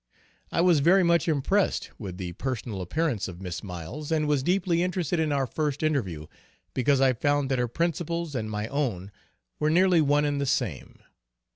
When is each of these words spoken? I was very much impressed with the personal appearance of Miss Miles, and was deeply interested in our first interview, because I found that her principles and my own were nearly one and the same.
I 0.51 0.61
was 0.61 0.79
very 0.79 1.03
much 1.03 1.27
impressed 1.27 1.91
with 1.99 2.17
the 2.17 2.33
personal 2.33 2.81
appearance 2.81 3.27
of 3.27 3.39
Miss 3.39 3.61
Miles, 3.61 4.11
and 4.11 4.27
was 4.27 4.41
deeply 4.41 4.81
interested 4.81 5.19
in 5.19 5.31
our 5.31 5.45
first 5.45 5.83
interview, 5.83 6.25
because 6.73 6.99
I 6.99 7.13
found 7.13 7.51
that 7.51 7.59
her 7.59 7.67
principles 7.67 8.33
and 8.33 8.49
my 8.49 8.67
own 8.69 9.11
were 9.59 9.69
nearly 9.69 10.01
one 10.01 10.25
and 10.25 10.41
the 10.41 10.47
same. 10.47 11.03